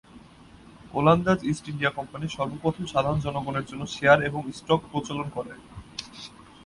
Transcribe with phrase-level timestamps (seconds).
[0.93, 5.53] ওলন্দাজ East India Company সর্বপ্রথম সাধারণ জনগণের জন্য শেয়ার এবং স্টক প্রচলন করে।